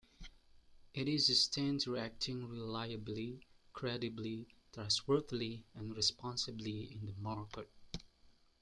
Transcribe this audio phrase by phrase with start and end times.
[0.95, 7.69] It is sustained through acting reliably, credibly, trustworthily and responsibly in the market.